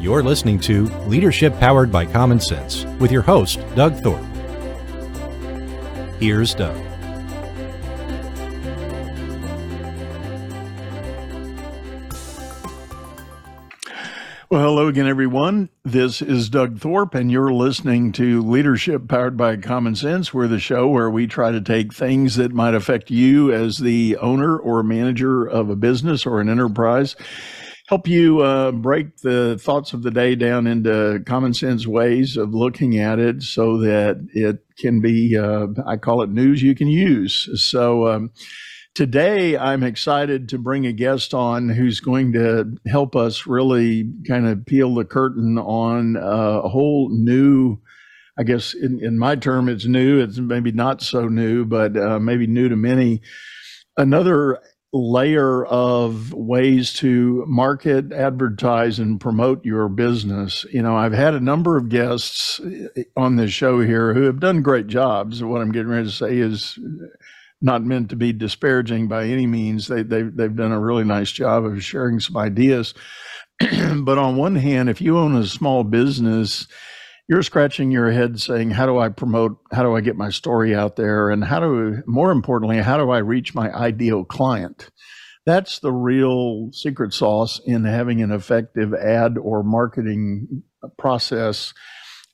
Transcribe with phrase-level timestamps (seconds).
[0.00, 4.24] You're listening to Leadership Powered by Common Sense with your host, Doug Thorpe.
[6.20, 6.76] Here's Doug.
[14.50, 15.68] Well, hello again, everyone.
[15.84, 20.32] This is Doug Thorpe, and you're listening to Leadership Powered by Common Sense.
[20.32, 24.16] We're the show where we try to take things that might affect you as the
[24.18, 27.16] owner or manager of a business or an enterprise,
[27.88, 32.52] help you uh, break the thoughts of the day down into common sense ways of
[32.52, 36.88] looking at it so that it can be, uh, I call it news you can
[36.88, 37.48] use.
[37.54, 38.30] So, um,
[38.98, 44.44] Today, I'm excited to bring a guest on who's going to help us really kind
[44.44, 47.78] of peel the curtain on uh, a whole new,
[48.36, 50.20] I guess in, in my term, it's new.
[50.20, 53.22] It's maybe not so new, but uh, maybe new to many.
[53.96, 54.58] Another
[54.92, 60.64] layer of ways to market, advertise, and promote your business.
[60.72, 62.60] You know, I've had a number of guests
[62.96, 65.42] eh, on this show here who have done great jobs.
[65.42, 66.78] What I'm getting ready to say is
[67.60, 69.88] not meant to be disparaging by any means.
[69.88, 72.94] They, they, they've done a really nice job of sharing some ideas.
[73.58, 76.66] but on one hand, if you own a small business,
[77.28, 79.58] you're scratching your head saying, How do I promote?
[79.72, 81.30] How do I get my story out there?
[81.30, 84.90] And how do, more importantly, how do I reach my ideal client?
[85.46, 90.62] That's the real secret sauce in having an effective ad or marketing
[90.98, 91.72] process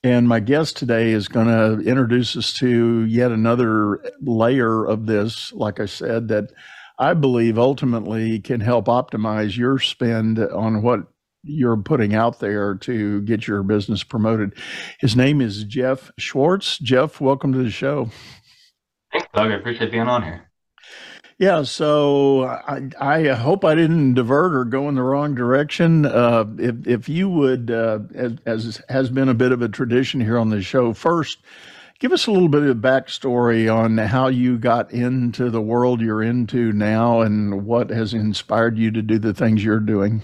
[0.04, 5.50] and my guest today is going to introduce us to yet another layer of this,
[5.54, 6.52] like I said, that
[6.98, 11.04] I believe ultimately can help optimize your spend on what
[11.44, 14.54] you're putting out there to get your business promoted.
[14.98, 16.78] His name is Jeff Swartz.
[16.78, 18.10] Jeff, welcome to the show.
[19.12, 19.50] Thanks, Doug.
[19.50, 20.50] I appreciate being on here.
[21.38, 26.06] Yeah, so I, I hope I didn't divert or go in the wrong direction.
[26.06, 30.20] Uh, if, if you would, uh, as, as has been a bit of a tradition
[30.20, 31.38] here on the show, first,
[31.98, 36.22] give us a little bit of backstory on how you got into the world you're
[36.22, 40.22] into now and what has inspired you to do the things you're doing.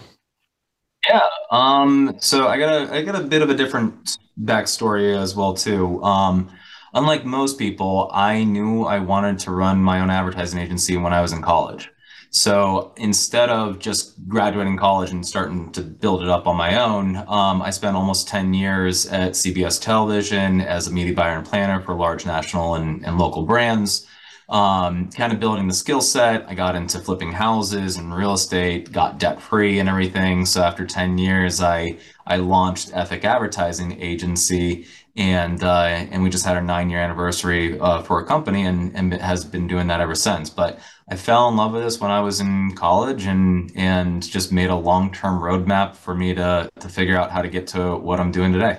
[1.09, 5.34] Yeah, um, so I got a I got a bit of a different backstory as
[5.34, 6.03] well too.
[6.03, 6.50] Um,
[6.93, 11.22] unlike most people, I knew I wanted to run my own advertising agency when I
[11.22, 11.91] was in college.
[12.33, 17.16] So instead of just graduating college and starting to build it up on my own,
[17.16, 21.81] um, I spent almost 10 years at CBS Television as a media buyer and planner
[21.81, 24.06] for large national and, and local brands.
[24.50, 26.44] Um, kind of building the skill set.
[26.49, 30.44] I got into flipping houses and real estate, got debt free and everything.
[30.44, 36.44] So after 10 years, I, I launched Epic Advertising Agency and uh, and we just
[36.44, 40.00] had our nine year anniversary uh, for a company and and has been doing that
[40.00, 40.50] ever since.
[40.50, 40.78] But
[41.09, 44.71] I fell in love with this when I was in college and and just made
[44.71, 48.21] a long term roadmap for me to to figure out how to get to what
[48.21, 48.78] I'm doing today.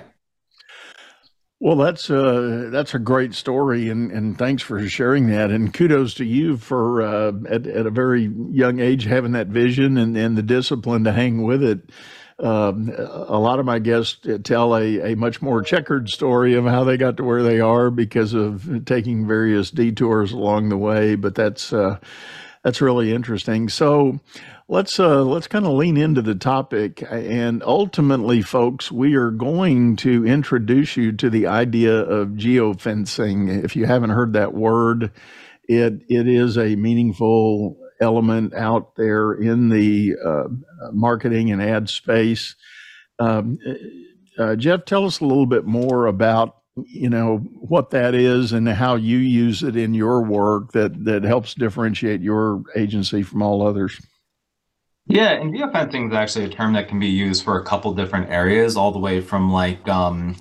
[1.62, 5.52] Well, that's uh, that's a great story, and, and thanks for sharing that.
[5.52, 9.96] And kudos to you for uh, at, at a very young age having that vision
[9.96, 11.90] and, and the discipline to hang with it.
[12.40, 16.82] Um, a lot of my guests tell a, a much more checkered story of how
[16.82, 21.14] they got to where they are because of taking various detours along the way.
[21.14, 22.00] But that's uh,
[22.64, 23.68] that's really interesting.
[23.68, 24.18] So
[24.72, 29.96] let's uh, let's kind of lean into the topic, and ultimately, folks, we are going
[29.96, 33.62] to introduce you to the idea of geofencing.
[33.62, 35.12] If you haven't heard that word,
[35.64, 40.44] it it is a meaningful element out there in the uh,
[40.90, 42.56] marketing and ad space.
[43.18, 43.58] Um,
[44.38, 46.56] uh, Jeff, tell us a little bit more about
[46.86, 51.24] you know what that is and how you use it in your work that that
[51.24, 54.00] helps differentiate your agency from all others.
[55.06, 58.30] Yeah, and geofencing is actually a term that can be used for a couple different
[58.30, 60.36] areas, all the way from like um,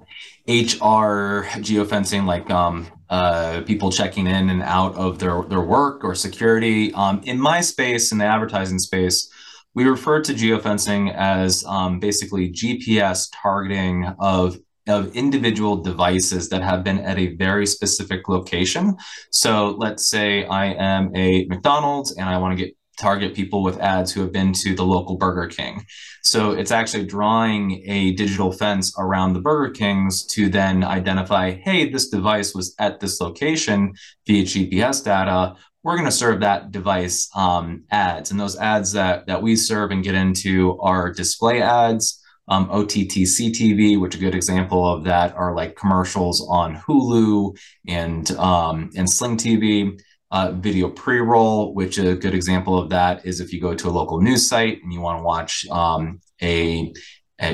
[0.47, 6.13] HR geofencing, like um, uh, people checking in and out of their, their work or
[6.13, 6.93] security.
[6.93, 9.29] Um, in my space, in the advertising space,
[9.73, 14.57] we refer to geofencing as um, basically GPS targeting of
[14.87, 18.97] of individual devices that have been at a very specific location.
[19.31, 23.79] So let's say I am a McDonald's and I want to get target people with
[23.79, 25.85] ads who have been to the local Burger King.
[26.23, 31.89] So it's actually drawing a digital fence around the Burger Kings to then identify, hey,
[31.89, 33.93] this device was at this location
[34.27, 35.55] via GPS data.
[35.83, 39.89] We're going to serve that device um, ads, and those ads that that we serve
[39.89, 45.33] and get into are display ads, um, OTT CTV, which a good example of that
[45.35, 47.57] are like commercials on Hulu
[47.87, 49.99] and um, and Sling TV
[50.31, 53.87] uh, video pre-roll, which is a good example of that is if you go to
[53.87, 56.93] a local news site and you want to watch um, a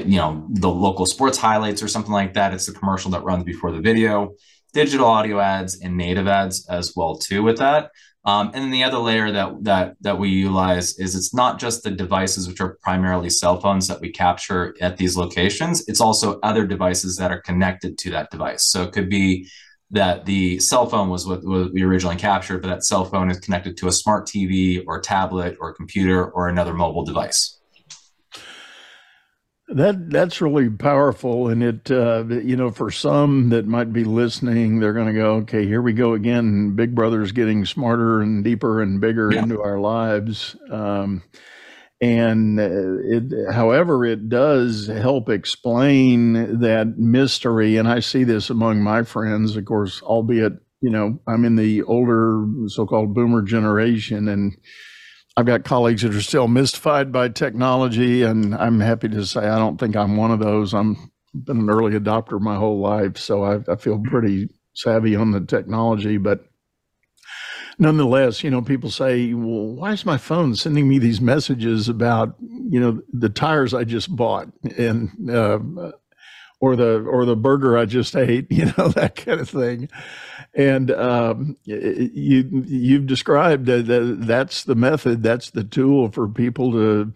[0.06, 2.54] you know the local sports highlights or something like that.
[2.54, 4.34] It's the commercial that runs before the video,
[4.74, 7.92] digital audio ads and native ads as well too with that.
[8.26, 11.84] Um, and then the other layer that that that we utilize is it's not just
[11.84, 15.88] the devices which are primarily cell phones that we capture at these locations.
[15.88, 18.64] It's also other devices that are connected to that device.
[18.64, 19.50] So it could be
[19.92, 23.40] that the cell phone was what, what we originally captured, but that cell phone is
[23.40, 27.58] connected to a smart TV or tablet or computer or another mobile device.
[29.70, 34.80] That that's really powerful, and it uh, you know for some that might be listening,
[34.80, 36.74] they're going to go, okay, here we go again.
[36.74, 39.44] Big Brother's getting smarter and deeper and bigger yeah.
[39.44, 40.56] into our lives.
[40.72, 41.22] Um,
[42.00, 47.78] and uh, it, however, it does help explain that mystery.
[47.78, 51.84] And I see this among my friends, of course, albeit you know I'm in the
[51.84, 54.56] older so-called Boomer generation, and
[55.36, 59.58] I've got colleagues that are still mystified by technology, and I'm happy to say I
[59.58, 60.74] don't think I'm one of those.
[60.74, 65.32] I'm been an early adopter my whole life, so I, I feel pretty savvy on
[65.32, 66.18] the technology.
[66.18, 66.46] But
[67.80, 72.36] nonetheless, you know, people say, "Well, why is my phone sending me these messages about
[72.40, 75.60] you know the tires I just bought?" and uh,
[76.60, 79.90] or the or the burger I just ate, you know that kind of thing.
[80.54, 86.72] And um, you you've described that, that that's the method, that's the tool for people
[86.72, 87.14] to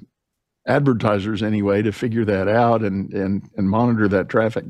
[0.68, 4.66] advertisers anyway to figure that out and and and monitor that traffic.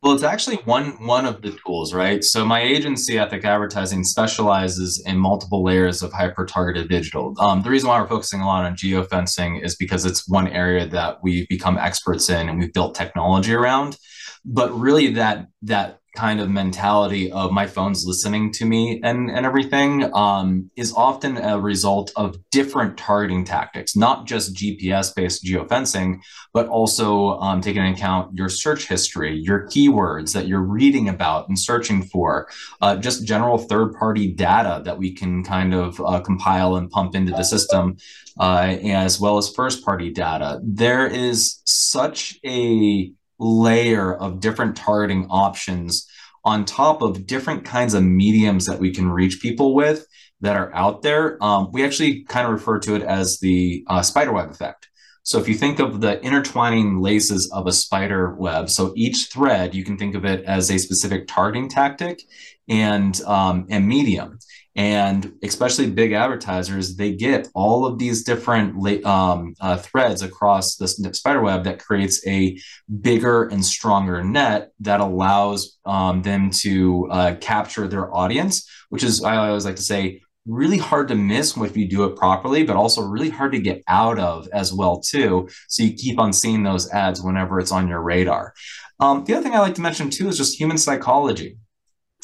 [0.00, 2.22] Well, it's actually one one of the tools, right?
[2.22, 7.34] So my agency, Epic Advertising, specializes in multiple layers of hyper-targeted digital.
[7.40, 10.86] Um, the reason why we're focusing a lot on geofencing is because it's one area
[10.86, 13.96] that we've become experts in and we've built technology around.
[14.44, 19.44] But really, that that kind of mentality of my phone's listening to me and, and
[19.46, 26.20] everything um, is often a result of different targeting tactics, not just GPS based geofencing,
[26.52, 31.48] but also um, taking into account your search history, your keywords that you're reading about
[31.48, 32.48] and searching for,
[32.80, 37.14] uh, just general third party data that we can kind of uh, compile and pump
[37.14, 37.96] into the system,
[38.40, 40.60] uh, as well as first party data.
[40.62, 46.08] There is such a layer of different targeting options
[46.44, 50.06] on top of different kinds of mediums that we can reach people with
[50.40, 51.42] that are out there.
[51.42, 54.88] Um, we actually kind of refer to it as the uh, spider web effect.
[55.24, 59.74] So if you think of the intertwining laces of a spider web, so each thread,
[59.74, 62.22] you can think of it as a specific targeting tactic
[62.66, 64.38] and um, and medium
[64.78, 70.86] and especially big advertisers they get all of these different um, uh, threads across the
[70.86, 72.56] spider web that creates a
[73.00, 79.22] bigger and stronger net that allows um, them to uh, capture their audience which is
[79.24, 82.76] i always like to say really hard to miss if you do it properly but
[82.76, 85.46] also really hard to get out of as well too.
[85.68, 88.54] So you keep on seeing those ads whenever it's on your radar.
[88.98, 91.58] Um, the other thing i like to mention too is just human psychology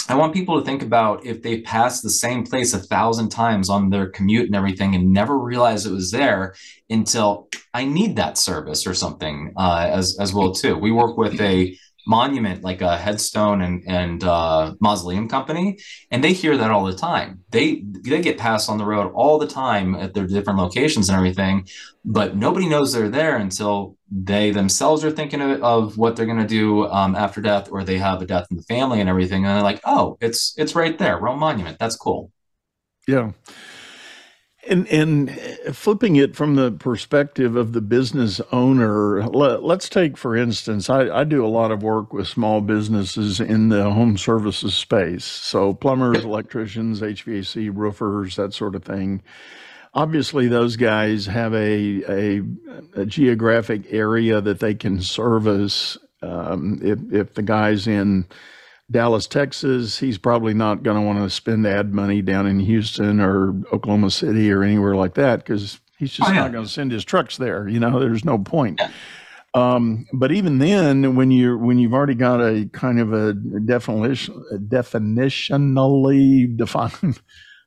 [0.08, 3.70] I want people to think about if they passed the same place a thousand times
[3.70, 6.54] on their commute and everything and never realized it was there
[6.90, 10.76] until I need that service or something uh, as as well too.
[10.76, 15.78] We work with a monument like a headstone and and uh, mausoleum company
[16.10, 17.40] and they hear that all the time.
[17.50, 21.16] They they get passed on the road all the time at their different locations and
[21.16, 21.66] everything
[22.04, 26.38] but nobody knows they're there until they themselves are thinking of, of what they're going
[26.38, 29.44] to do um, after death or they have a death in the family and everything
[29.44, 31.78] and they're like oh it's it's right there rome monument.
[31.78, 32.30] That's cool.
[33.08, 33.32] Yeah
[34.68, 35.30] and and
[35.72, 41.08] flipping it from the perspective of the business owner, let, us take for instance, I,
[41.08, 45.24] I do a lot of work with small businesses in the home services space.
[45.24, 49.22] So plumbers, electricians, HVAC, roofers, that sort of thing.
[49.94, 52.42] Obviously, those guys have a a,
[52.94, 55.98] a geographic area that they can service.
[56.22, 58.26] Um, if if the guys in
[58.94, 63.18] Dallas, Texas, he's probably not going to want to spend ad money down in Houston
[63.20, 66.42] or Oklahoma City or anywhere like that because he's just oh, yeah.
[66.42, 67.66] not going to send his trucks there.
[67.66, 68.78] You know, there's no point.
[68.80, 68.92] Yeah.
[69.52, 74.40] Um, but even then, when you're when you've already got a kind of a definition,
[74.52, 77.20] a definitionally defined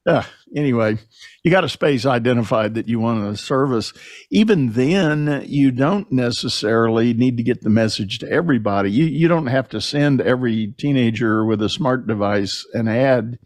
[0.07, 0.23] uh,
[0.55, 0.97] anyway,
[1.43, 3.91] you got a space identified that you want to service.
[4.31, 8.89] Even then, you don't necessarily need to get the message to everybody.
[8.89, 13.37] You, you don't have to send every teenager with a smart device an ad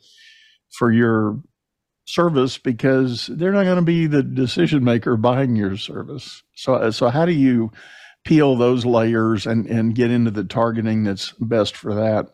[0.77, 1.41] for your
[2.05, 6.43] service because they're not going to be the decision maker buying your service.
[6.55, 7.71] So, so how do you
[8.23, 12.27] peel those layers and, and get into the targeting that's best for that?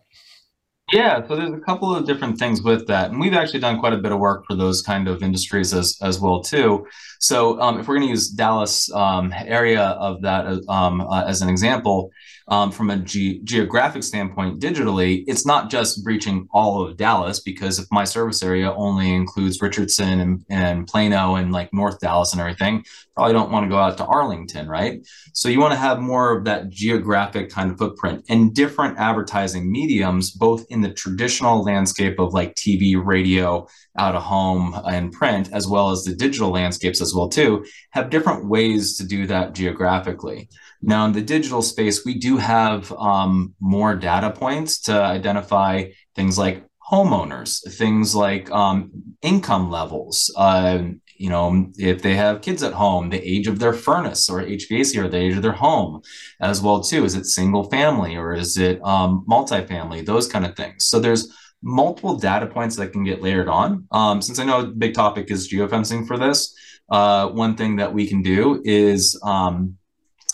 [0.94, 3.92] Yeah, so there's a couple of different things with that, and we've actually done quite
[3.92, 6.88] a bit of work for those kind of industries as as well too.
[7.20, 11.42] So um, if we're going to use Dallas um, area of that um, uh, as
[11.42, 12.10] an example,
[12.50, 17.78] um, from a ge- geographic standpoint digitally, it's not just breaching all of Dallas because
[17.78, 22.40] if my service area only includes Richardson and, and Plano and like North Dallas and
[22.40, 22.86] everything,
[23.16, 25.06] probably don't want to go out to Arlington, right?
[25.34, 29.70] So you want to have more of that geographic kind of footprint and different advertising
[29.70, 35.50] mediums, both in the traditional landscape of like TV, radio, out of home and print,
[35.52, 39.54] as well as the digital landscapes as well too, have different ways to do that
[39.54, 40.48] geographically.
[40.82, 46.38] Now, in the digital space, we do have um, more data points to identify things
[46.38, 48.92] like homeowners, things like um,
[49.22, 50.34] income levels.
[50.38, 50.84] Uh,
[51.18, 55.04] you know, if they have kids at home, the age of their furnace or HVAC
[55.04, 56.02] or the age of their home
[56.40, 57.04] as well too.
[57.04, 60.06] Is it single family or is it um, multifamily?
[60.06, 60.86] Those kind of things.
[60.86, 63.88] So there's multiple data points that can get layered on.
[63.92, 66.56] Um, since I know a big topic is geofencing for this,
[66.90, 69.77] uh, one thing that we can do is um,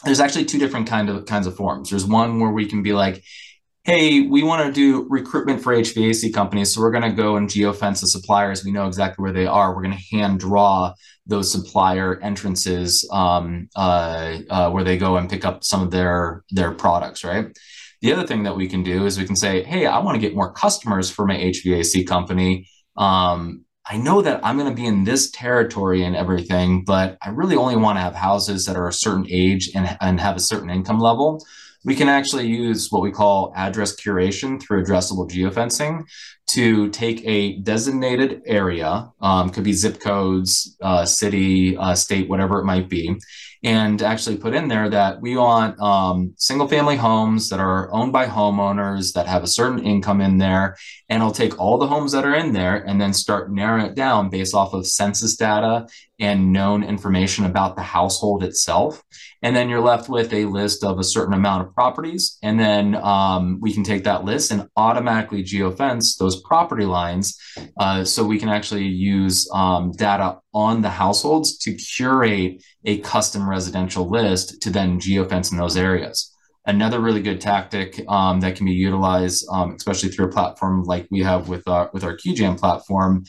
[0.03, 1.89] there's actually two different kind of kinds of forms.
[1.89, 3.23] There's one where we can be like,
[3.83, 6.73] hey, we want to do recruitment for HVAC companies.
[6.73, 8.63] So we're going to go and geofence the suppliers.
[8.63, 9.75] We know exactly where they are.
[9.75, 10.93] We're going to hand draw
[11.25, 16.43] those supplier entrances um, uh, uh, where they go and pick up some of their
[16.49, 17.47] their products, right?
[18.01, 20.21] The other thing that we can do is we can say, hey, I want to
[20.21, 22.67] get more customers for my HVAC company.
[22.97, 27.29] Um, I know that I'm going to be in this territory and everything, but I
[27.29, 30.41] really only want to have houses that are a certain age and, and have a
[30.41, 31.45] certain income level.
[31.83, 36.05] We can actually use what we call address curation through addressable geofencing
[36.47, 42.59] to take a designated area, um, could be zip codes, uh, city, uh, state, whatever
[42.59, 43.19] it might be,
[43.63, 48.11] and actually put in there that we want um, single family homes that are owned
[48.11, 50.75] by homeowners that have a certain income in there.
[51.07, 53.95] And I'll take all the homes that are in there and then start narrowing it
[53.95, 55.87] down based off of census data
[56.23, 59.03] and known information about the household itself.
[59.41, 62.37] And then you're left with a list of a certain amount of properties.
[62.41, 67.37] And then um, we can take that list and automatically geofence those property lines.
[67.77, 73.49] Uh, so we can actually use um, data on the households to curate a custom
[73.49, 76.32] residential list to then geofence in those areas.
[76.65, 81.07] Another really good tactic um, that can be utilized, um, especially through a platform like
[81.11, 83.25] we have with our with our QGIAM platform,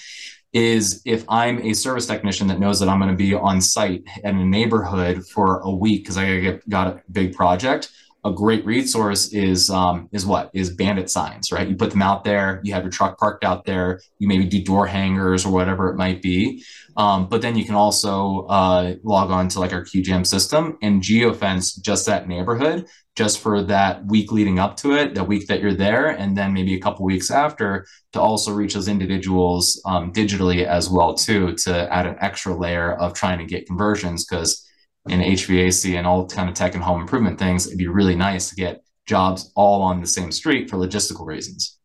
[0.53, 4.05] is if I'm a service technician that knows that I'm going to be on site
[4.23, 7.91] in a neighborhood for a week because I get got a big project.
[8.25, 11.69] A great resource is um, is what is bandit signs, right?
[11.69, 12.61] You put them out there.
[12.65, 14.01] You have your truck parked out there.
[14.19, 16.65] You maybe do door hangers or whatever it might be.
[16.97, 21.03] Um, but then you can also uh, log on to like our QGIAM system and
[21.03, 25.61] geofence just that neighborhood just for that week leading up to it, the week that
[25.61, 30.13] you're there, and then maybe a couple weeks after to also reach those individuals um,
[30.13, 34.64] digitally as well too to add an extra layer of trying to get conversions because
[35.09, 38.51] in HVAC and all kind of tech and home improvement things, it'd be really nice
[38.51, 41.79] to get jobs all on the same street for logistical reasons.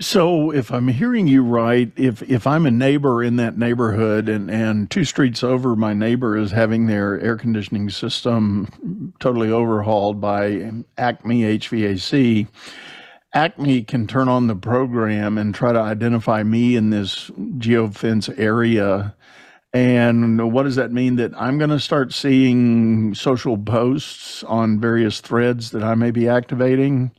[0.00, 4.50] So, if I'm hearing you right, if if I'm a neighbor in that neighborhood and
[4.50, 10.72] and two streets over, my neighbor is having their air conditioning system totally overhauled by
[10.98, 12.48] Acme HVAC,
[13.34, 19.14] Acme can turn on the program and try to identify me in this geofence area.
[19.74, 21.16] And what does that mean?
[21.16, 26.28] That I'm going to start seeing social posts on various threads that I may be
[26.28, 27.10] activating?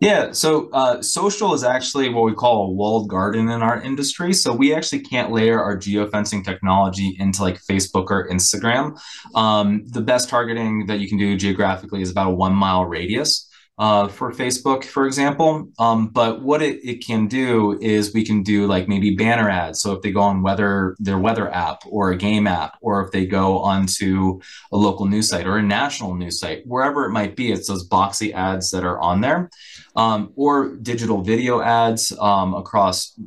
[0.00, 4.34] Yeah, so uh, social is actually what we call a walled garden in our industry.
[4.34, 8.98] So we actually can't layer our geofencing technology into like Facebook or Instagram.
[9.34, 13.45] Um, the best targeting that you can do geographically is about a one mile radius
[13.78, 15.68] uh, for Facebook, for example.
[15.78, 19.80] Um, but what it, it can do is we can do like maybe banner ads.
[19.80, 23.12] So if they go on weather their weather app or a game app, or if
[23.12, 24.40] they go onto
[24.72, 27.88] a local news site or a national news site, wherever it might be, it's those
[27.88, 29.50] boxy ads that are on there,
[29.94, 33.18] um, or digital video ads um, across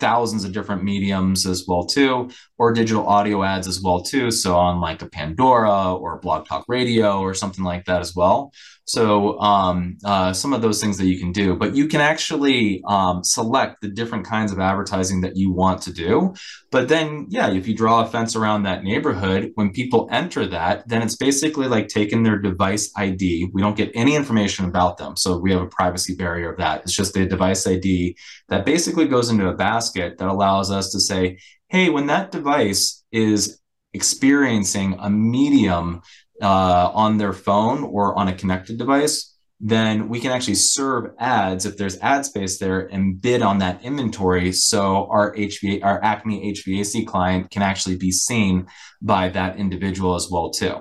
[0.00, 4.56] thousands of different mediums as well too or digital audio ads as well too so
[4.56, 8.52] on like a pandora or blog talk radio or something like that as well
[8.86, 12.82] so um, uh, some of those things that you can do, but you can actually
[12.86, 16.34] um, select the different kinds of advertising that you want to do.
[16.70, 20.86] But then, yeah, if you draw a fence around that neighborhood, when people enter that,
[20.86, 23.50] then it's basically like taking their device ID.
[23.52, 26.82] We don't get any information about them, so we have a privacy barrier of that.
[26.82, 28.16] It's just a device ID
[28.48, 31.38] that basically goes into a basket that allows us to say,
[31.74, 33.60] hey, when that device is
[33.94, 36.02] experiencing a medium
[36.40, 41.66] uh, on their phone or on a connected device, then we can actually serve ads
[41.66, 44.52] if there's ad space there and bid on that inventory.
[44.52, 48.68] So our HVA, our Acme HVAC client can actually be seen
[49.02, 50.76] by that individual as well too.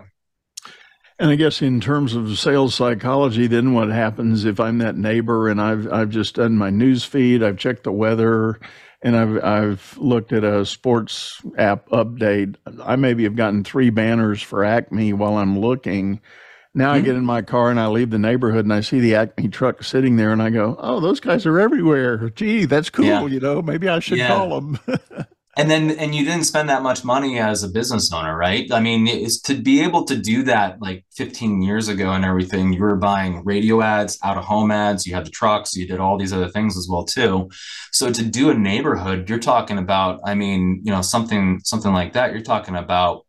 [1.18, 5.50] And I guess in terms of sales psychology, then what happens if I'm that neighbor
[5.50, 8.60] and I've I've just done my news feed, I've checked the weather,
[9.04, 12.56] and I've I've looked at a sports app update.
[12.84, 16.22] I maybe have gotten three banners for Acme while I'm looking.
[16.74, 16.96] Now mm-hmm.
[16.96, 19.50] I get in my car and I leave the neighborhood and I see the Acme
[19.50, 22.30] truck sitting there and I go, "Oh, those guys are everywhere.
[22.30, 23.06] Gee, that's cool.
[23.06, 23.26] Yeah.
[23.26, 24.30] You know, maybe I should yeah.
[24.30, 24.80] call them."
[25.56, 28.72] and then and you didn't spend that much money as a business owner right?
[28.72, 32.74] I mean is to be able to do that like 15 years ago and everything
[32.74, 36.00] you were buying radio ads out of home ads you had the trucks you did
[36.00, 37.50] all these other things as well too.
[37.92, 42.14] So to do a neighborhood you're talking about i mean you know something something like
[42.14, 43.26] that you're talking about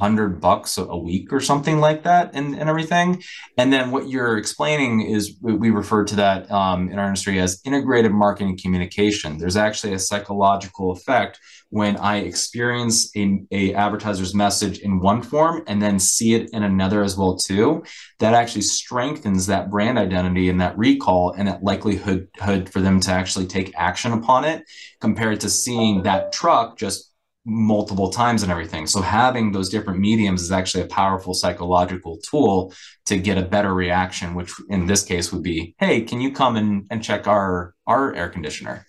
[0.00, 3.22] hundred bucks a week or something like that and, and everything.
[3.58, 7.60] And then what you're explaining is we refer to that um, in our industry as
[7.64, 9.38] integrated marketing communication.
[9.38, 11.38] There's actually a psychological effect
[11.70, 16.62] when I experience a, a advertiser's message in one form and then see it in
[16.62, 17.82] another as well too.
[18.20, 23.10] That actually strengthens that brand identity and that recall and that likelihood for them to
[23.10, 24.62] actually take action upon it
[25.00, 27.10] compared to seeing that truck just
[27.44, 28.86] multiple times and everything.
[28.86, 32.72] So having those different mediums is actually a powerful psychological tool
[33.06, 36.56] to get a better reaction, which in this case would be, hey, can you come
[36.56, 38.86] and, and check our our air conditioner?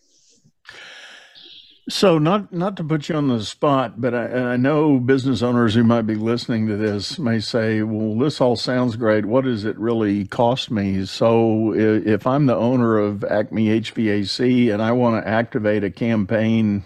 [1.88, 5.75] So not not to put you on the spot, but I, I know business owners
[5.75, 9.25] who might be listening to this may say, "Well, this all sounds great.
[9.25, 14.81] What does it really cost me?" So if I'm the owner of Acme HVAC and
[14.81, 16.85] I want to activate a campaign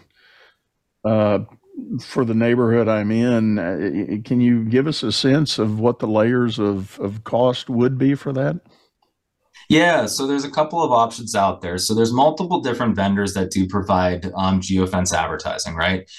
[1.05, 1.39] uh,
[2.01, 3.59] for the neighborhood I'm in.
[3.59, 7.97] Uh, can you give us a sense of what the layers of, of cost would
[7.97, 8.57] be for that?
[9.69, 11.77] Yeah, so there's a couple of options out there.
[11.77, 16.09] So there's multiple different vendors that do provide um, geofence advertising, right?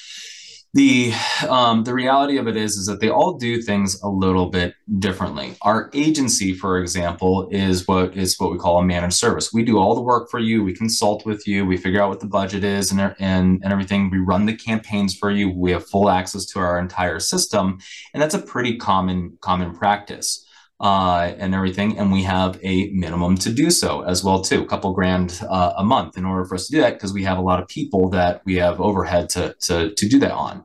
[0.72, 1.12] The
[1.48, 4.74] um, the reality of it is is that they all do things a little bit
[4.98, 5.56] differently.
[5.62, 9.52] Our agency, for example, is what is what we call a managed service.
[9.52, 10.62] We do all the work for you.
[10.62, 11.66] We consult with you.
[11.66, 14.10] We figure out what the budget is and and and everything.
[14.10, 15.50] We run the campaigns for you.
[15.50, 17.78] We have full access to our entire system,
[18.14, 20.46] and that's a pretty common common practice
[20.80, 21.98] uh, and everything.
[21.98, 25.74] And we have a minimum to do so as well too, a couple grand uh,
[25.76, 27.68] a month in order for us to do that because we have a lot of
[27.68, 30.64] people that we have overhead to, to, to do that on.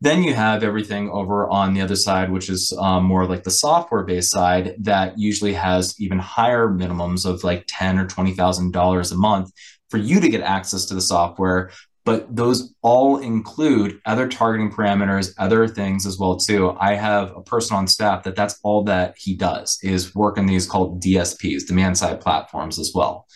[0.00, 3.52] Then you have everything over on the other side, which is um, more like the
[3.52, 8.72] software based side that usually has even higher minimums of like ten or twenty thousand
[8.72, 9.52] dollars a month
[9.90, 11.70] for you to get access to the software
[12.04, 16.76] but those all include other targeting parameters other things as well too.
[16.80, 20.46] I have a person on staff that that's all that he does is work in
[20.46, 23.26] these called dsps demand side platforms as well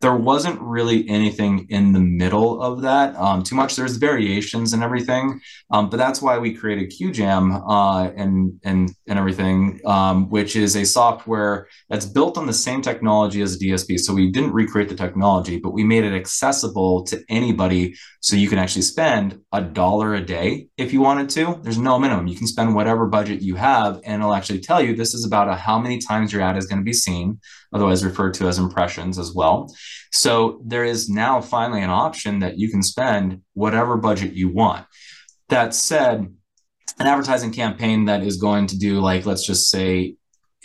[0.00, 3.74] there wasn't really anything in the middle of that um, too much.
[3.74, 5.40] There's variations and everything,
[5.72, 10.76] um, but that's why we created QJam uh, and and and everything, um, which is
[10.76, 13.98] a software that's built on the same technology as DSP.
[13.98, 18.48] So we didn't recreate the technology, but we made it accessible to anybody, so you
[18.48, 21.58] can actually spend a dollar a day if you wanted to.
[21.62, 22.28] There's no minimum.
[22.28, 25.48] You can spend whatever budget you have, and it'll actually tell you this is about
[25.48, 27.40] a, how many times your ad is going to be seen
[27.72, 29.72] otherwise referred to as impressions as well.
[30.12, 34.86] So there is now finally an option that you can spend whatever budget you want.
[35.48, 36.20] That said,
[36.98, 40.16] an advertising campaign that is going to do like let's just say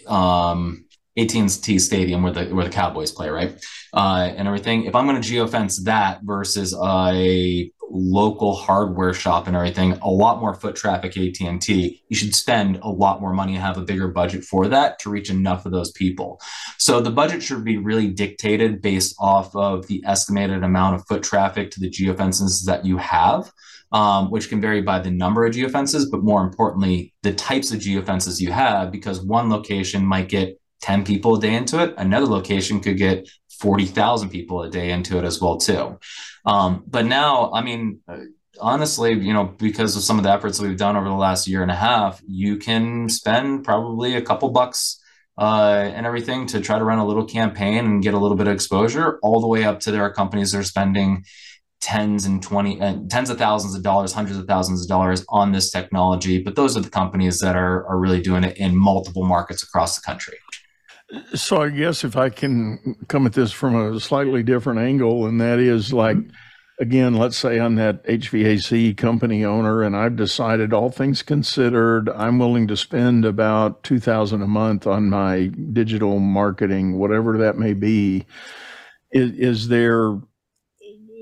[0.08, 0.83] um,
[1.18, 3.64] AT&T Stadium where the where the Cowboys play, right?
[3.94, 4.86] Uh, and everything.
[4.86, 10.40] If I'm going to geofence that versus a local hardware shop and everything, a lot
[10.40, 14.08] more foot traffic AT&T, you should spend a lot more money and have a bigger
[14.08, 16.42] budget for that to reach enough of those people.
[16.80, 21.22] So the budget should be really dictated based off of the estimated amount of foot
[21.22, 23.52] traffic to the geofences that you have.
[23.92, 27.80] Um, which can vary by the number of geofences, but more importantly, the types of
[27.80, 31.94] geofences you have, because one location might get 10 people a day into it.
[31.98, 35.98] Another location could get 40,000 people a day into it as well too.
[36.46, 38.18] Um, but now, I mean, uh,
[38.60, 41.48] honestly, you know, because of some of the efforts that we've done over the last
[41.48, 45.00] year and a half, you can spend probably a couple bucks
[45.38, 48.48] uh, and everything to try to run a little campaign and get a little bit
[48.48, 51.24] of exposure, all the way up to there are companies that are spending
[51.80, 55.52] tens and 20 uh, tens of thousands of dollars hundreds of thousands of dollars on
[55.52, 59.26] this technology but those are the companies that are, are really doing it in multiple
[59.26, 60.38] markets across the country
[61.34, 65.40] so I guess if I can come at this from a slightly different angle, and
[65.42, 66.18] that is like
[66.80, 72.40] again, let's say I'm that HVAC company owner and I've decided all things considered, I'm
[72.40, 78.26] willing to spend about 2000 a month on my digital marketing, whatever that may be.
[79.12, 80.18] Is, is there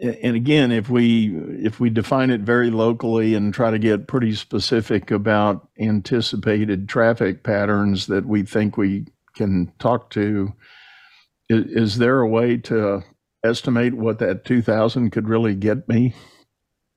[0.01, 4.34] and again, if we if we define it very locally and try to get pretty
[4.34, 10.54] specific about anticipated traffic patterns that we think we can talk to,
[11.50, 13.04] is, is there a way to
[13.44, 16.13] estimate what that 2000 could really get me?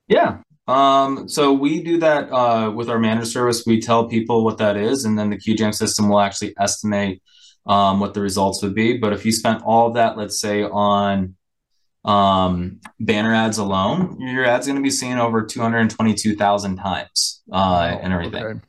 [0.09, 0.39] Yeah.
[0.67, 3.65] Um, so we do that uh, with our manager service.
[3.67, 7.23] We tell people what that is, and then the QGIM system will actually estimate
[7.67, 8.97] um, what the results would be.
[8.99, 11.37] But if you spent all of that, let's say on
[12.05, 18.13] um, banner ads alone, your ad's going to be seen over 222,000 times uh, and
[18.13, 18.45] everything.
[18.45, 18.61] Okay.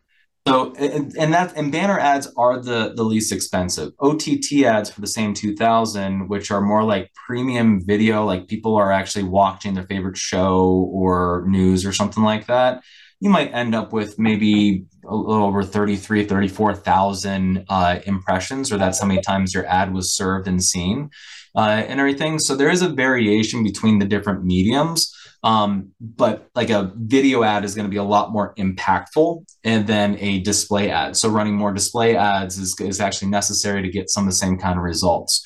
[0.48, 3.94] So and, and that and banner ads are the the least expensive.
[4.00, 8.92] OTT ads for the same 2000 which are more like premium video like people are
[8.92, 12.84] actually watching their favorite show or news or something like that.
[13.20, 19.02] You might end up with maybe a little over 33 34,000 uh, impressions or that's
[19.02, 21.10] how many times your ad was served and seen
[21.56, 22.38] uh, and everything.
[22.38, 25.12] So there is a variation between the different mediums.
[25.46, 29.86] Um, but like a video ad is going to be a lot more impactful and
[29.86, 31.16] then a display ad.
[31.16, 34.58] So running more display ads is, is actually necessary to get some of the same
[34.58, 35.44] kind of results.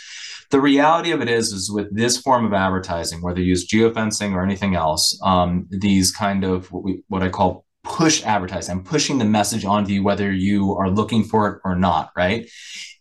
[0.51, 4.33] The reality of it is, is with this form of advertising, whether you use geofencing
[4.33, 8.77] or anything else, um, these kind of what, we, what I call push advertising.
[8.77, 12.49] I'm pushing the message onto you whether you are looking for it or not, right?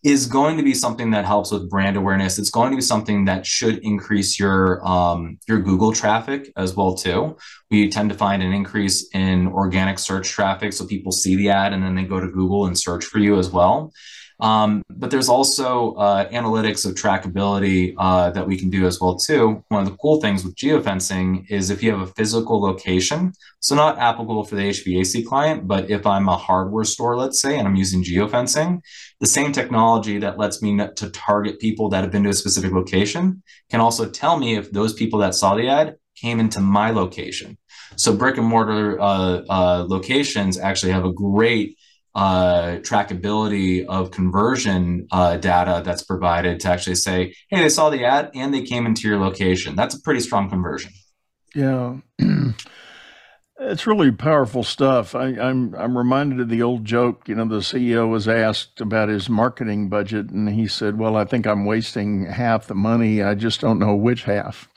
[0.05, 2.39] Is going to be something that helps with brand awareness.
[2.39, 6.95] It's going to be something that should increase your um, your Google traffic as well
[6.95, 7.37] too.
[7.69, 11.73] We tend to find an increase in organic search traffic, so people see the ad
[11.73, 13.93] and then they go to Google and search for you as well.
[14.41, 19.17] Um, but there's also uh, analytics of trackability uh, that we can do as well
[19.17, 19.65] too.
[19.69, 23.75] One of the cool things with geofencing is if you have a physical location, so
[23.75, 27.67] not applicable for the HVAC client, but if I'm a hardware store, let's say, and
[27.67, 28.81] I'm using geofencing,
[29.21, 32.73] the same technology that lets me to target people that have been to a specific
[32.73, 36.91] location can also tell me if those people that saw the ad came into my
[36.91, 37.59] location.
[37.97, 41.77] So brick and mortar uh, uh locations actually have a great
[42.15, 48.05] uh, trackability of conversion uh, data that's provided to actually say, hey, they saw the
[48.05, 49.77] ad and they came into your location.
[49.77, 50.93] That's a pretty strong conversion.
[51.55, 51.97] Yeah.
[53.61, 55.15] it's really powerful stuff.
[55.15, 57.29] I, am I'm, I'm reminded of the old joke.
[57.29, 61.25] You know, the CEO was asked about his marketing budget, and he said, "Well, I
[61.25, 63.23] think I'm wasting half the money.
[63.23, 64.69] I just don't know which half."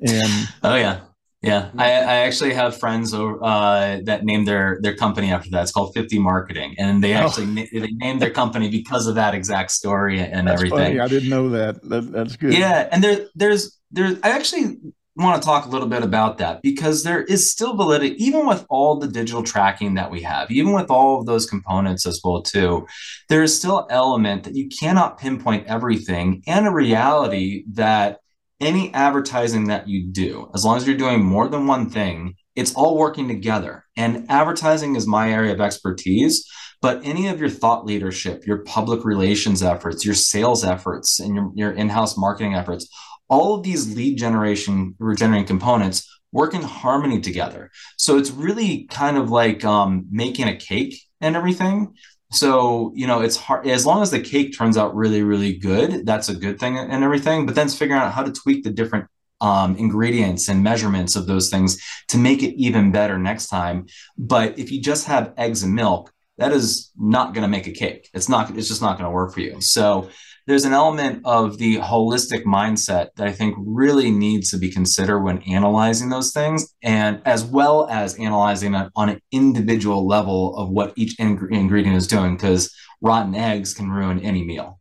[0.00, 1.00] And oh yeah,
[1.40, 5.62] yeah, I, I actually have friends uh, that named their their company after that.
[5.62, 7.18] It's called Fifty Marketing, and they oh.
[7.18, 7.50] actually oh.
[7.50, 10.78] na- they named their company because of that exact story and that's everything.
[10.78, 11.00] Funny.
[11.00, 11.80] I didn't know that.
[11.88, 12.10] that.
[12.10, 12.54] That's good.
[12.54, 14.78] Yeah, and there there's there's I actually
[15.14, 18.64] want to talk a little bit about that because there is still validity even with
[18.68, 22.40] all the digital tracking that we have even with all of those components as well
[22.40, 22.86] too
[23.28, 28.20] there is still element that you cannot pinpoint everything and a reality that
[28.60, 32.74] any advertising that you do, as long as you're doing more than one thing, it's
[32.74, 33.84] all working together.
[33.96, 36.44] And advertising is my area of expertise.
[36.80, 41.52] But any of your thought leadership, your public relations efforts, your sales efforts, and your,
[41.54, 42.88] your in house marketing efforts,
[43.28, 47.70] all of these lead generation, regenerating components work in harmony together.
[47.96, 51.94] So it's really kind of like um, making a cake and everything.
[52.30, 56.04] So, you know, it's hard as long as the cake turns out really, really good,
[56.04, 57.46] that's a good thing and everything.
[57.46, 59.06] But then it's figuring out how to tweak the different
[59.40, 63.86] um, ingredients and measurements of those things to make it even better next time.
[64.18, 67.72] But if you just have eggs and milk, that is not going to make a
[67.72, 68.08] cake.
[68.12, 69.60] It's not, it's just not going to work for you.
[69.60, 70.10] So
[70.48, 75.20] there's an element of the holistic mindset that I think really needs to be considered
[75.20, 80.70] when analyzing those things, and as well as analyzing it on an individual level of
[80.70, 84.80] what each ing- ingredient is doing, because rotten eggs can ruin any meal.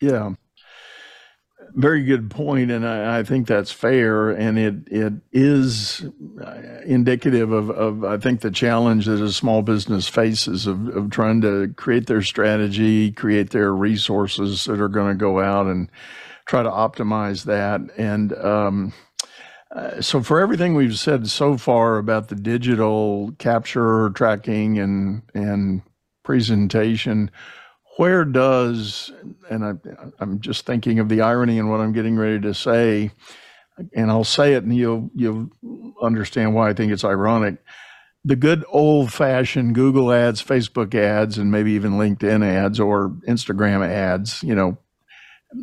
[0.00, 0.34] Yeah
[1.74, 6.06] very good point, and I, I, think that's fair, and it it is
[6.86, 11.40] indicative of, of I think the challenge that a small business faces of, of trying
[11.40, 15.90] to create their strategy, create their resources that are going to go out and
[16.46, 18.92] try to optimize that, and um,
[19.74, 25.82] uh, so for everything we've said so far about the digital capture, tracking, and and
[26.22, 27.30] presentation
[27.96, 29.12] where does
[29.50, 29.72] and I,
[30.20, 33.10] i'm just thinking of the irony in what i'm getting ready to say
[33.94, 35.50] and i'll say it and you'll you'll
[36.02, 37.56] understand why i think it's ironic
[38.24, 43.86] the good old fashioned google ads facebook ads and maybe even linkedin ads or instagram
[43.86, 44.78] ads you know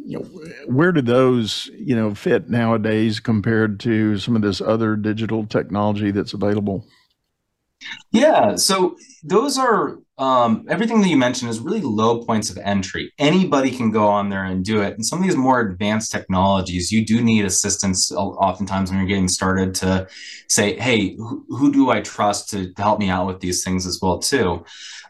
[0.06, 0.26] you know,
[0.68, 6.12] where do those you know fit nowadays compared to some of this other digital technology
[6.12, 6.86] that's available?
[8.12, 13.12] Yeah, so those are um, everything that you mentioned is really low points of entry.
[13.18, 14.94] Anybody can go on there and do it.
[14.94, 19.28] And some of these more advanced technologies, you do need assistance oftentimes when you're getting
[19.28, 20.08] started to
[20.48, 23.88] say, hey, who, who do I trust to, to, help me out with these things
[23.88, 24.64] as well too.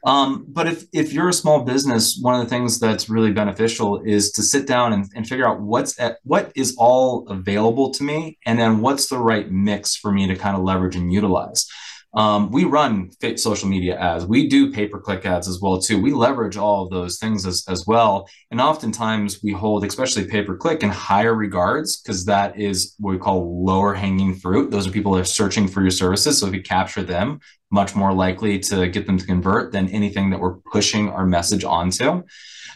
[0.05, 4.01] Um, but if, if you're a small business, one of the things that's really beneficial
[4.05, 8.03] is to sit down and, and figure out what's at, what is all available to
[8.03, 11.67] me, and then what's the right mix for me to kind of leverage and utilize.
[12.13, 14.25] Um, we run social media ads.
[14.25, 16.01] We do pay per click ads as well too.
[16.01, 18.27] We leverage all of those things as, as well.
[18.51, 23.11] And oftentimes we hold, especially pay per click, in higher regards because that is what
[23.11, 24.71] we call lower hanging fruit.
[24.71, 26.37] Those are people that are searching for your services.
[26.37, 27.39] So if you capture them,
[27.71, 31.63] much more likely to get them to convert than anything that we're pushing our message
[31.63, 32.23] onto.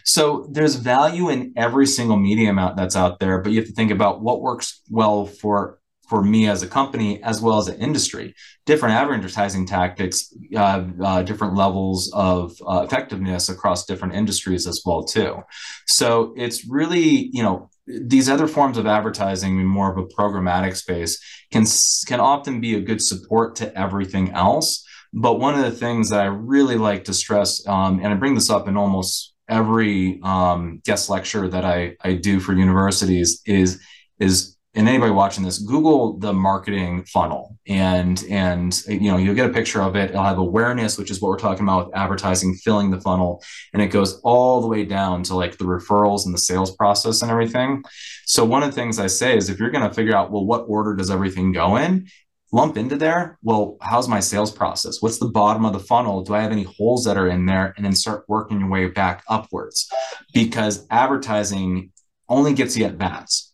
[0.05, 3.73] So there's value in every single medium out that's out there, but you have to
[3.73, 7.79] think about what works well for for me as a company as well as an
[7.79, 8.33] industry
[8.65, 15.03] different advertising tactics uh, uh, different levels of uh, effectiveness across different industries as well
[15.03, 15.37] too.
[15.87, 20.75] So it's really you know these other forms of advertising in more of a programmatic
[20.75, 21.19] space
[21.51, 21.65] can
[22.07, 24.83] can often be a good support to everything else.
[25.13, 28.35] But one of the things that i really like to stress um, and i bring
[28.35, 33.79] this up in almost every um, guest lecture that I, I do for universities is
[34.19, 39.49] is and anybody watching this, Google the marketing funnel, and and you know you'll get
[39.49, 40.09] a picture of it.
[40.09, 43.41] It'll have awareness, which is what we're talking about with advertising, filling the funnel,
[43.73, 47.21] and it goes all the way down to like the referrals and the sales process
[47.21, 47.83] and everything.
[48.25, 50.45] So one of the things I say is if you're going to figure out well
[50.45, 52.07] what order does everything go in,
[52.51, 53.37] lump into there.
[53.43, 55.01] Well, how's my sales process?
[55.01, 56.21] What's the bottom of the funnel?
[56.21, 57.73] Do I have any holes that are in there?
[57.77, 59.89] And then start working your way back upwards,
[60.33, 61.91] because advertising
[62.27, 63.53] only gets you at bats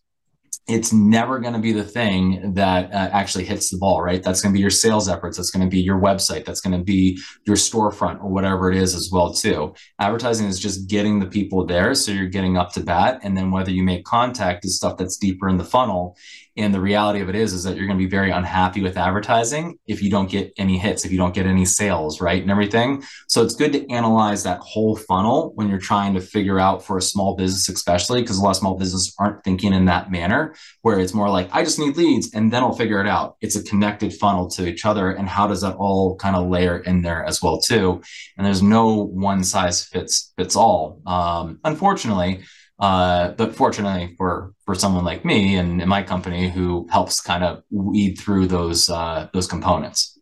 [0.68, 4.22] it's never going to be the thing that uh, actually hits the ball, right?
[4.22, 5.36] That's going to be your sales efforts.
[5.36, 6.44] That's going to be your website.
[6.44, 9.74] That's going to be your storefront or whatever it is as well too.
[9.98, 13.50] Advertising is just getting the people there, so you're getting up to bat, and then
[13.50, 16.16] whether you make contact is stuff that's deeper in the funnel.
[16.56, 18.96] And the reality of it is, is that you're going to be very unhappy with
[18.96, 22.42] advertising if you don't get any hits, if you don't get any sales, right?
[22.42, 23.02] And everything.
[23.28, 26.98] So it's good to analyze that whole funnel when you're trying to figure out for
[26.98, 30.54] a small business, especially because a lot of small businesses aren't thinking in that manner,
[30.82, 33.36] where it's more like, I just need leads and then I'll figure it out.
[33.40, 35.10] It's a connected funnel to each other.
[35.10, 38.02] And how does that all kind of layer in there as well, too?
[38.36, 41.00] And there's no one size fits fits all.
[41.06, 42.42] Um, unfortunately,
[42.78, 47.44] uh, but fortunately for for someone like me and, in my company who helps kind
[47.44, 50.18] of weed through those uh, those components.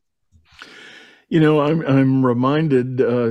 [1.29, 3.31] You know, I'm I'm reminded uh,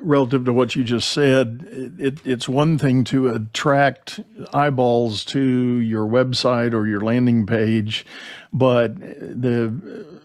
[0.00, 1.66] relative to what you just said.
[1.98, 4.20] It, it's one thing to attract
[4.54, 8.06] eyeballs to your website or your landing page,
[8.52, 10.15] but the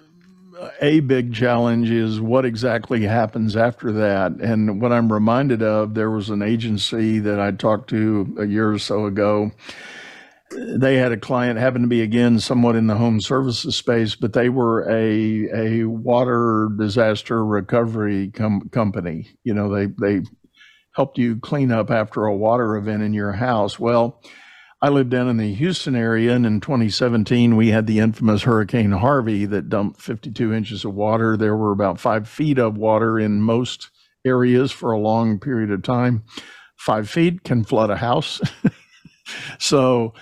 [0.81, 4.33] a big challenge is what exactly happens after that.
[4.33, 8.71] And what I'm reminded of, there was an agency that I talked to a year
[8.71, 9.51] or so ago.
[10.51, 14.33] They had a client, happened to be again somewhat in the home services space, but
[14.33, 19.29] they were a a water disaster recovery com- company.
[19.45, 20.25] You know, they they
[20.93, 23.79] helped you clean up after a water event in your house.
[23.79, 24.21] Well,
[24.83, 28.91] I lived down in the Houston area, and in 2017, we had the infamous Hurricane
[28.91, 31.37] Harvey that dumped 52 inches of water.
[31.37, 33.91] There were about five feet of water in most
[34.25, 36.23] areas for a long period of time.
[36.77, 38.41] Five feet can flood a house.
[39.59, 40.15] so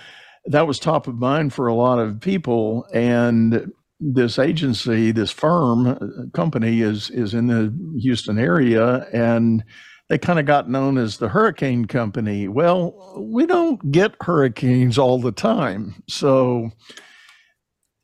[0.44, 2.86] that was top of mind for a lot of people.
[2.92, 5.96] And this agency, this firm uh,
[6.34, 9.64] company is is in the Houston area, and
[10.10, 12.48] they kind of got known as the hurricane company.
[12.48, 16.02] Well, we don't get hurricanes all the time.
[16.08, 16.72] So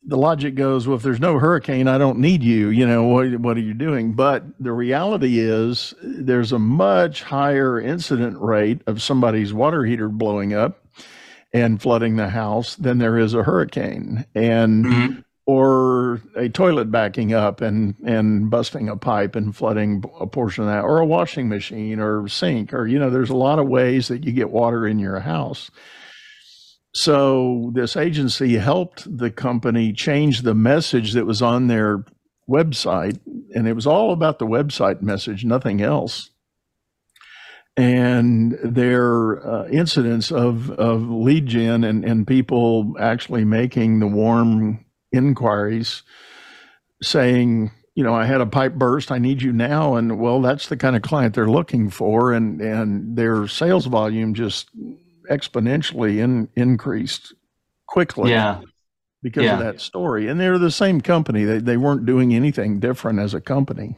[0.04, 2.68] the logic goes, well, if there's no hurricane, I don't need you.
[2.68, 4.12] You know, what, what are you doing?
[4.12, 10.54] But the reality is there's a much higher incident rate of somebody's water heater blowing
[10.54, 10.86] up
[11.52, 14.24] and flooding the house than there is a hurricane.
[14.32, 20.26] And mm-hmm or a toilet backing up and, and busting a pipe and flooding a
[20.26, 23.60] portion of that, or a washing machine or sink, or, you know, there's a lot
[23.60, 25.70] of ways that you get water in your house.
[26.94, 32.04] So this agency helped the company change the message that was on their
[32.50, 33.20] website,
[33.54, 36.30] and it was all about the website message, nothing else.
[37.76, 44.85] And their uh, incidents of, of lead gen and, and people actually making the warm
[45.16, 46.02] inquiries
[47.02, 49.94] saying, you know, I had a pipe burst, I need you now.
[49.96, 52.32] And well, that's the kind of client they're looking for.
[52.32, 54.68] And, and their sales volume just
[55.30, 57.34] exponentially in, increased
[57.86, 58.30] quickly.
[58.30, 58.60] Yeah.
[59.22, 59.54] Because Yeah.
[59.54, 60.28] of that story.
[60.28, 61.44] And they're the same company.
[61.44, 63.96] They, they weren't doing anything different as a company.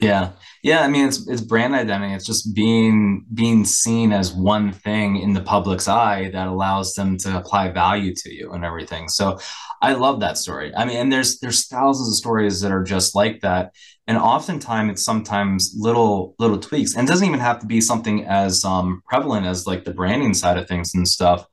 [0.00, 0.30] Yeah.
[0.62, 0.80] Yeah.
[0.80, 2.14] I mean, it's it's brand identity.
[2.14, 7.18] It's just being being seen as one thing in the public's eye that allows them
[7.18, 9.08] to apply value to you and everything.
[9.08, 9.38] So
[9.82, 10.74] I love that story.
[10.74, 13.74] I mean, and there's there's thousands of stories that are just like that.
[14.06, 16.96] And oftentimes it's sometimes little little tweaks.
[16.96, 20.58] And doesn't even have to be something as um, prevalent as like the branding side
[20.58, 21.46] of things and stuff.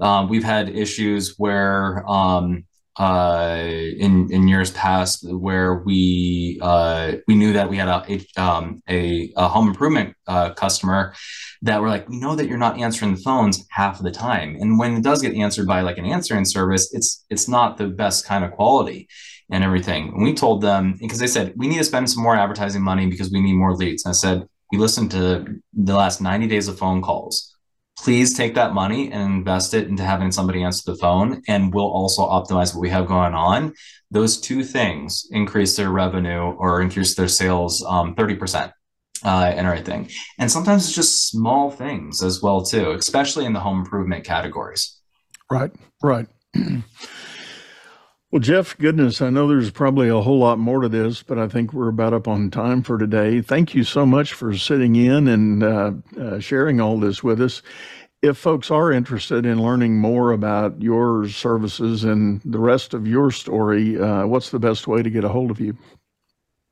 [0.00, 2.64] Um, we've had issues where um,
[2.96, 3.58] uh,
[3.98, 8.82] in in years past where we uh, we knew that we had a a, um,
[8.88, 11.14] a, a home improvement uh, customer
[11.62, 14.56] that were like, we know that you're not answering the phones half of the time,
[14.60, 17.88] and when it does get answered by like an answering service, it's it's not the
[17.88, 19.08] best kind of quality
[19.50, 20.08] and everything.
[20.14, 23.06] And we told them because they said we need to spend some more advertising money
[23.06, 24.04] because we need more leads.
[24.04, 27.53] And I said we listened to the last 90 days of phone calls
[28.04, 31.86] please take that money and invest it into having somebody answer the phone and we'll
[31.86, 33.72] also optimize what we have going on.
[34.10, 38.70] Those two things increase their revenue or increase their sales um, 30%
[39.24, 40.10] uh, and everything.
[40.38, 45.00] And sometimes it's just small things as well too especially in the home improvement categories.
[45.50, 46.26] Right, right.
[48.34, 51.46] well, Jeff, goodness, I know there's probably a whole lot more to this, but I
[51.46, 53.40] think we're about up on time for today.
[53.40, 57.62] Thank you so much for sitting in and uh, uh, sharing all this with us.
[58.22, 63.30] If folks are interested in learning more about your services and the rest of your
[63.30, 65.78] story, uh, what's the best way to get a hold of you?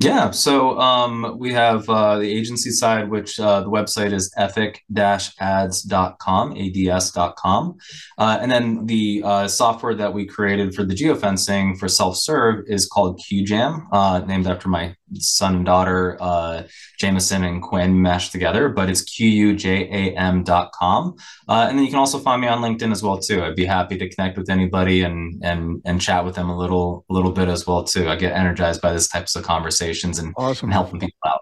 [0.02, 6.56] Yeah, so um, we have uh, the agency side, which uh, the website is epic-ads.com,
[6.56, 7.78] ads.com.
[8.18, 12.88] Uh, and then the uh, software that we created for the geofencing for self-serve is
[12.88, 16.64] called QuJam, uh, named after my son and daughter, uh,
[16.98, 21.14] Jameson and Quinn mashed together, but it's Q-U-J-A-M.com.
[21.48, 23.42] Uh, and then you can also find me on LinkedIn as well, too.
[23.42, 27.04] I'd be happy to connect with anybody and, and, and chat with them a little,
[27.10, 28.08] a little bit as well, too.
[28.08, 30.66] I get energized by this types of conversations and, Awesome.
[30.66, 31.40] and helping people out.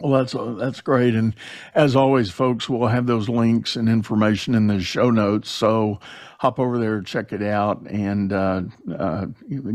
[0.00, 1.34] Well, that's uh, that's great, and
[1.74, 5.48] as always, folks, we'll have those links and information in the show notes.
[5.48, 6.00] So
[6.44, 8.60] hop over there, check it out, and uh,
[8.98, 9.24] uh,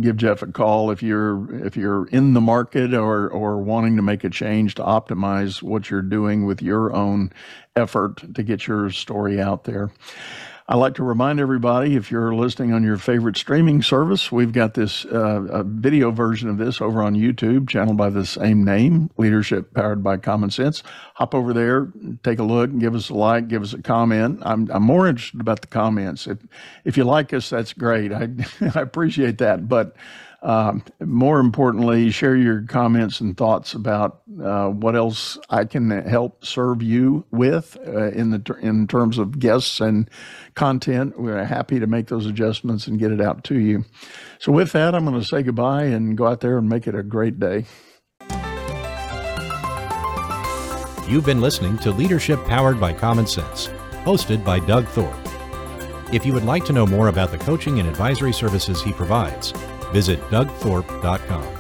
[0.02, 4.04] give Jeff a call if you're if you're in the market or or wanting to
[4.04, 7.34] make a change to optimize what you're doing with your own
[7.76, 9.90] effort to get your story out there.
[10.70, 14.76] I like to remind everybody if you're listening on your favorite streaming service, we've got
[14.76, 19.74] this uh, video version of this over on YouTube, channel by the same name, Leadership
[19.74, 20.84] Powered by Common Sense.
[21.16, 24.44] Hop over there, take a look, give us a like, give us a comment.
[24.44, 26.28] I'm, I'm more interested about the comments.
[26.28, 26.38] If
[26.86, 28.14] if you like us, that's great.
[28.14, 28.30] I
[28.76, 29.96] I appreciate that, but.
[30.42, 36.46] Um, more importantly, share your comments and thoughts about uh, what else I can help
[36.46, 40.10] serve you with uh, in the in terms of guests and
[40.56, 41.20] content.
[41.20, 43.84] We're happy to make those adjustments and get it out to you.
[44.40, 46.96] So, with that, I'm going to say goodbye and go out there and make it
[46.96, 47.66] a great day.
[51.10, 53.68] You've been listening to Leadership Powered by Common Sense,
[54.04, 55.18] hosted by Doug Thorpe.
[56.14, 59.54] If you would like to know more about the coaching and advisory services he provides,
[59.92, 61.59] visit dougthorpe.com.